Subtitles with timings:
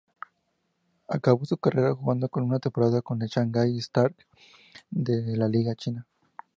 [1.07, 4.25] Acabó su carrera jugando una temporada en los Shanghai Sharks
[4.89, 6.07] de la liga china.